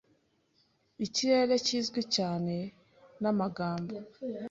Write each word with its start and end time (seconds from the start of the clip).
ikirere 1.05 1.55
kizwi 1.65 2.01
cyane 2.15 2.55
n'amagambo: 3.21 3.95